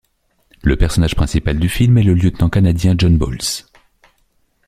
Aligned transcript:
Le 0.63 0.77
personnage 0.77 1.13
principal 1.13 1.59
du 1.59 1.69
film 1.69 1.95
est 1.95 2.01
le 2.03 2.15
lieutenant 2.15 2.49
canadien 2.49 2.95
John 2.97 3.19
Boles. 3.19 3.37